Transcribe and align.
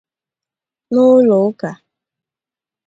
n'ụlọụka 0.93 1.69